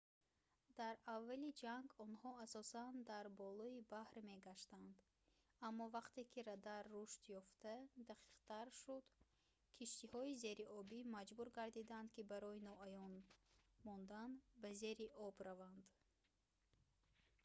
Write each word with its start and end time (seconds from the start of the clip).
дар 0.79 0.95
аввали 1.15 1.51
ҷанг 1.63 1.87
онҳо 2.05 2.31
асосан 2.45 2.93
дар 3.11 3.25
болои 3.41 3.85
баҳр 3.93 4.15
мегаштанд 4.31 4.93
аммо 5.67 5.85
вақте 5.97 6.21
ки 6.31 6.39
радар 6.49 6.83
рушд 6.95 7.21
ёфта 7.41 7.75
дақиқтар 8.09 8.67
шуд 8.81 9.05
киштиҳои 9.77 10.31
зериобӣ 10.45 10.99
маҷбур 11.15 11.47
гардиданд 11.57 12.07
ки 12.15 12.21
барои 12.31 12.63
ноаён 12.69 13.13
мондан 13.87 14.31
ба 14.61 14.69
зери 14.81 15.07
об 15.25 15.35
раванд 15.47 15.85